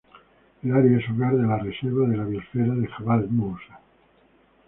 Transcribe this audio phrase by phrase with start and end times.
[0.63, 3.79] El área es hogar de la reserva de la biósfera de Jabal Moussa.